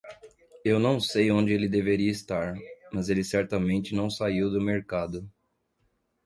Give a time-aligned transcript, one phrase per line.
[0.65, 2.55] Eu não sei onde ele deveria estar,
[2.91, 5.31] mas ele certamente não saiu do mercado.